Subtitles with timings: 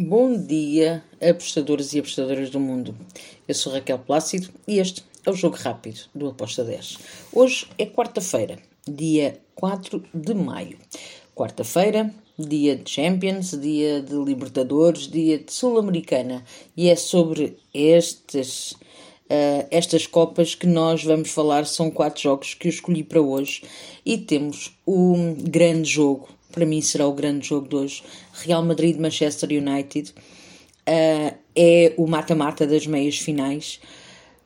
[0.00, 2.94] Bom dia, apostadores e apostadoras do mundo.
[3.48, 6.98] Eu sou Raquel Plácido e este é o Jogo Rápido do Aposta 10.
[7.32, 10.78] Hoje é quarta-feira, dia 4 de maio.
[11.34, 16.44] Quarta-feira, dia de Champions, dia de Libertadores, dia de Sul-Americana.
[16.76, 18.70] E é sobre estas,
[19.24, 21.66] uh, estas Copas que nós vamos falar.
[21.66, 23.64] São quatro jogos que eu escolhi para hoje
[24.06, 28.02] e temos um grande jogo para mim será o grande jogo de hoje.
[28.32, 30.12] Real Madrid-Manchester United.
[30.88, 33.80] Uh, é o mata-mata das meias finais.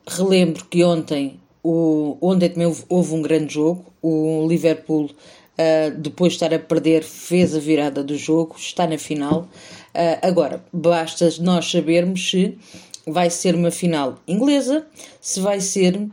[0.05, 3.85] Relembro que ontem, o, ontem também houve, houve um grande jogo.
[4.01, 8.97] O Liverpool, uh, depois de estar a perder, fez a virada do jogo, está na
[8.97, 9.47] final.
[9.93, 12.57] Uh, agora, basta nós sabermos se
[13.05, 14.85] vai ser uma final inglesa,
[15.21, 16.07] se vai ser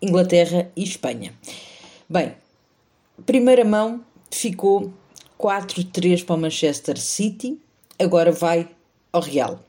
[0.00, 1.32] Inglaterra e Espanha.
[2.08, 2.34] Bem,
[3.24, 4.92] primeira mão ficou
[5.38, 7.58] 4-3 para o Manchester City,
[7.98, 8.68] agora vai
[9.12, 9.60] ao Real.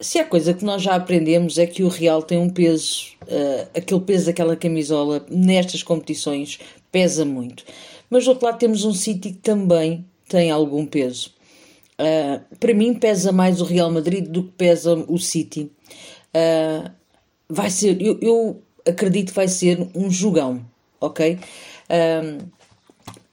[0.00, 3.68] Se há coisa que nós já aprendemos é que o Real tem um peso, uh,
[3.76, 6.60] aquele peso daquela camisola nestas competições
[6.92, 7.64] pesa muito.
[8.08, 11.32] Mas do outro lado temos um City que também tem algum peso.
[12.00, 15.70] Uh, para mim pesa mais o Real Madrid do que pesa o City.
[16.28, 16.88] Uh,
[17.48, 20.64] vai ser, eu, eu, acredito que vai ser um jogão,
[21.00, 21.38] ok?
[21.90, 22.48] Uh,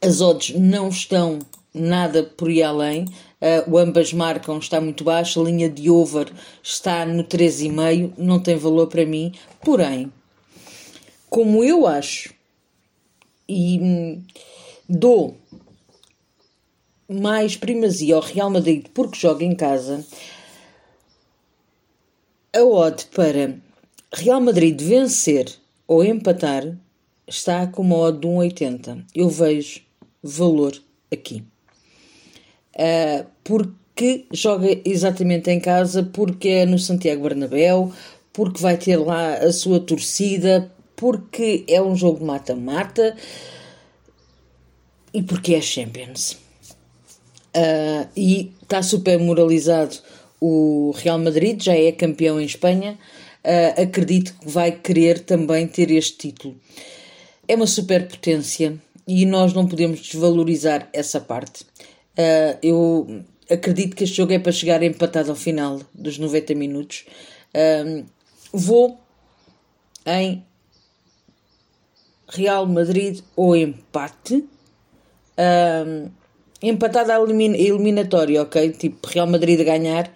[0.02, 1.40] as odds não estão
[1.74, 3.06] nada por aí além.
[3.42, 6.32] Uh, o ambas marcam está muito baixo, a linha de over
[6.64, 9.34] está no 3,5, não tem valor para mim.
[9.62, 10.12] Porém,
[11.30, 12.34] como eu acho
[13.48, 14.24] e hum,
[14.88, 15.38] dou
[17.08, 20.06] mais primazia ao Real Madrid porque joga em casa,
[22.56, 23.56] a odd para
[24.14, 25.54] Real Madrid vencer
[25.88, 26.76] ou empatar
[27.28, 29.06] está com uma odd de 1,80.
[29.14, 29.82] Eu vejo
[30.22, 30.74] valor
[31.12, 31.44] aqui.
[32.76, 37.92] Uh, porque joga exatamente em casa, porque é no Santiago Bernabéu,
[38.34, 43.16] porque vai ter lá a sua torcida, porque é um jogo mata-mata
[45.14, 46.38] e porque é Champions.
[47.56, 49.96] Uh, e está super moralizado
[50.42, 52.98] o Real Madrid, já é campeão em Espanha.
[53.44, 56.56] Uh, acredito que vai querer também ter este título.
[57.48, 61.64] É uma superpotência, e nós não podemos desvalorizar essa parte.
[62.18, 67.06] Uh, eu acredito que este jogo é para chegar empatado ao final dos 90 minutos.
[67.54, 68.06] Uh,
[68.52, 69.00] vou
[70.06, 70.44] em
[72.28, 74.44] Real Madrid ou empate.
[75.38, 76.12] Uh,
[76.62, 78.72] à elimin eliminatória, ok?
[78.72, 80.12] Tipo, Real Madrid a ganhar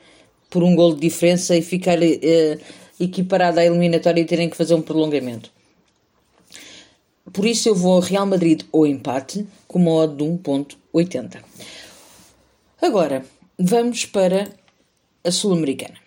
[0.50, 2.60] por um gol de diferença e ficar uh,
[3.00, 5.52] equiparado à eliminatória e terem que fazer um prolongamento.
[7.32, 11.44] Por isso eu vou ao Real Madrid ou empate com uma odd de 1.80.
[12.82, 13.26] Agora,
[13.58, 14.50] vamos para
[15.24, 15.98] a Sul-Americana.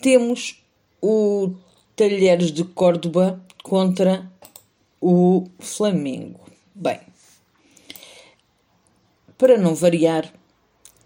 [0.00, 0.62] Temos
[1.00, 1.52] o
[1.96, 4.30] Talheres de Córdoba contra
[5.00, 6.40] o Flamengo.
[6.74, 7.00] Bem,
[9.36, 10.32] para não variar,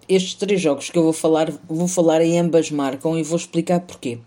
[0.08, 3.80] estes três jogos que eu vou falar, vou falar em ambas marcam e vou explicar
[3.80, 4.18] porquê.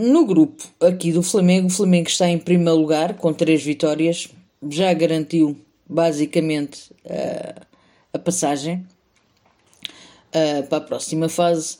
[0.00, 4.28] No grupo aqui do Flamengo, o Flamengo está em primeiro lugar com três vitórias,
[4.66, 7.60] já garantiu basicamente uh,
[8.10, 8.86] a passagem
[10.28, 11.76] uh, para a próxima fase.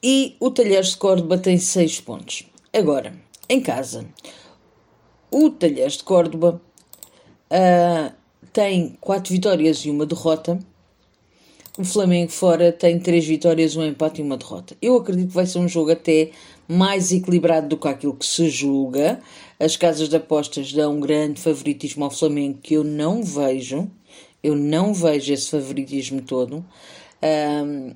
[0.00, 2.44] E o Talheres de Córdoba tem seis pontos.
[2.72, 3.12] Agora,
[3.48, 4.06] em casa,
[5.32, 6.62] o Talheres de Córdoba
[7.50, 8.14] uh,
[8.52, 10.60] tem quatro vitórias e uma derrota.
[11.76, 14.76] O Flamengo fora tem três vitórias, um empate e uma derrota.
[14.80, 16.30] Eu acredito que vai ser um jogo até
[16.68, 19.20] mais equilibrado do que aquilo que se julga.
[19.58, 23.90] As casas de apostas dão um grande favoritismo ao Flamengo que eu não vejo.
[24.40, 26.64] Eu não vejo esse favoritismo todo.
[27.20, 27.92] Um,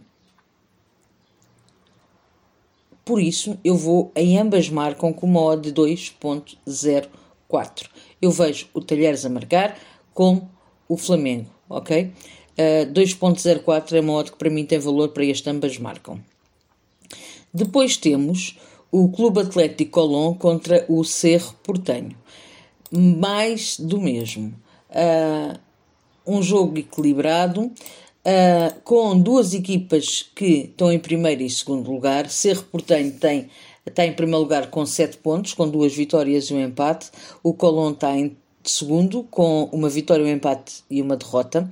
[3.05, 7.87] por isso, eu vou em ambas marcam com uma odd de 2.04.
[8.21, 9.79] Eu vejo o Talheres a marcar
[10.13, 10.49] com
[10.89, 12.13] o Flamengo, ok?
[12.59, 16.21] Uh, 2.04 é uma odd que para mim tem valor para este ambas marcam.
[17.55, 18.59] Depois temos
[18.91, 22.17] o Clube Atlético Colón contra o Cerro Portenho.
[22.91, 24.55] Mais do mesmo.
[24.91, 25.59] Uh,
[26.27, 32.29] um jogo equilibrado, uh, com duas equipas que estão em primeiro e segundo lugar.
[32.29, 33.51] Cerro Portenho tem,
[33.87, 37.11] está em primeiro lugar com 7 pontos, com duas vitórias e um empate.
[37.43, 41.71] O Colón está em segundo, com uma vitória, um empate e uma derrota.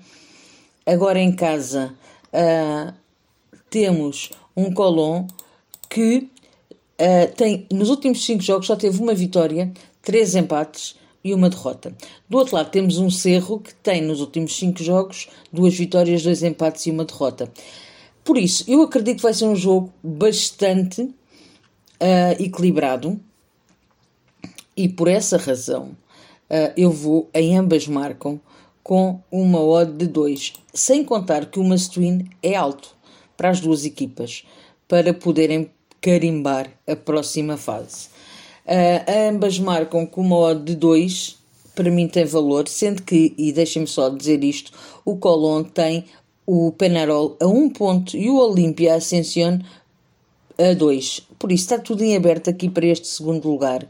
[0.87, 1.93] Agora em casa
[2.33, 2.95] uh,
[3.69, 5.27] temos um Colón
[5.91, 6.31] que
[7.01, 10.95] uh, tem, nos últimos cinco jogos só teve uma vitória, três empates
[11.25, 11.93] e uma derrota.
[12.29, 16.45] Do outro lado temos um Cerro que tem nos últimos cinco jogos duas vitórias, dois
[16.45, 17.51] empates e uma derrota.
[18.23, 21.13] Por isso, eu acredito que vai ser um jogo bastante uh,
[22.39, 23.19] equilibrado
[24.77, 25.97] e por essa razão
[26.77, 28.41] eu vou em ambas marcam
[28.87, 32.95] com uma odd de 2, sem contar que o must win é alto
[33.37, 34.45] para as duas equipas
[34.87, 35.69] para poderem
[36.01, 38.07] carimbar a próxima fase.
[38.65, 41.37] Uh, ambas marcam com uma odd de 2,
[41.75, 44.71] para mim tem valor, sendo que, e deixem-me só dizer isto,
[45.05, 46.05] o Colón tem
[46.47, 49.59] o Penarol a 1 um ponto e o Olímpia Ascension
[50.57, 51.27] a 2.
[51.41, 53.85] Por isso está tudo em aberto aqui para este segundo lugar.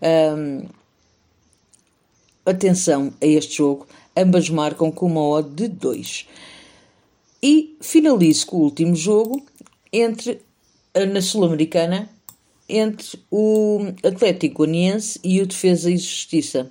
[0.00, 0.62] Um,
[2.46, 3.86] atenção a este jogo,
[4.22, 6.26] ambas marcam com uma odd de 2.
[7.42, 9.44] E finalizo com o último jogo
[9.92, 10.40] entre
[11.12, 12.08] na Sul-Americana
[12.68, 16.70] entre o Atlético Goianiense e o Defesa e Justiça.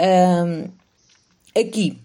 [0.00, 0.70] Um,
[1.58, 1.98] aqui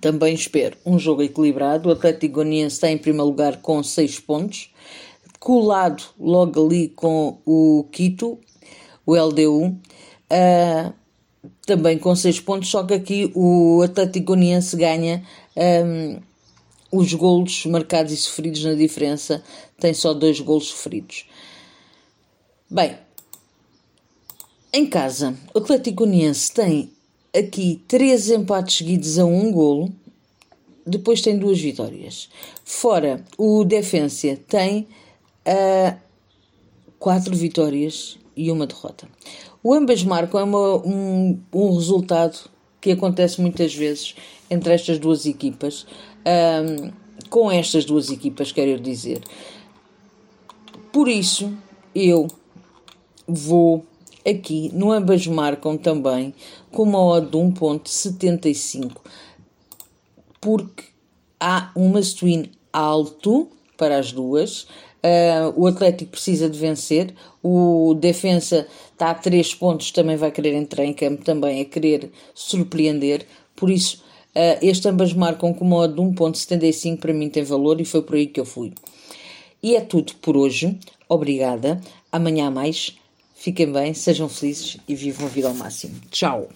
[0.00, 1.88] também espero um jogo equilibrado.
[1.88, 4.70] O Atlético Goianiense está em primeiro lugar com 6 pontos,
[5.40, 8.38] colado logo ali com o Quito,
[9.04, 10.92] o LDU, uh,
[11.68, 15.22] também com 6 pontos, só que aqui o Atlético Goianiense ganha
[15.54, 16.18] um,
[16.90, 19.44] os golos marcados e sofridos na diferença,
[19.78, 21.26] tem só dois golos sofridos.
[22.70, 22.96] Bem,
[24.72, 26.90] em casa, o Atlético Uniense tem
[27.36, 29.92] aqui três empates seguidos a um golo,
[30.86, 32.30] depois tem duas vitórias.
[32.64, 34.88] Fora, o Defensa tem
[35.46, 35.94] uh,
[36.98, 39.06] quatro vitórias e uma derrota.
[39.62, 42.48] O ambas marcam é uma, um, um resultado
[42.80, 44.14] que acontece muitas vezes
[44.50, 45.86] entre estas duas equipas,
[46.24, 46.92] um,
[47.28, 49.20] com estas duas equipas, quero dizer.
[50.92, 51.52] Por isso,
[51.94, 52.28] eu
[53.26, 53.84] vou
[54.26, 56.34] aqui, no ambas marcam também
[56.70, 58.92] com uma odd de 1.75,
[60.40, 60.84] porque
[61.40, 63.48] há um must win alto
[63.78, 64.66] para as duas.
[64.98, 70.54] Uh, o Atlético precisa de vencer, o Defensa está a 3 pontos, também vai querer
[70.54, 74.02] entrar em campo, também a querer surpreender, por isso
[74.34, 78.02] uh, este ambas marcam com uma odd de 1.75 para mim tem valor e foi
[78.02, 78.72] por aí que eu fui.
[79.62, 80.76] E é tudo por hoje,
[81.08, 81.80] obrigada,
[82.10, 82.96] amanhã mais.
[83.36, 85.94] Fiquem bem, sejam felizes e vivam a vida ao máximo.
[86.10, 86.48] Tchau!